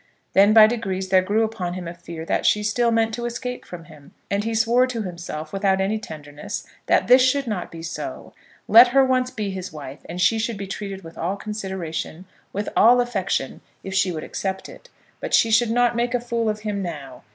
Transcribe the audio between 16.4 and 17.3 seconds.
of him now.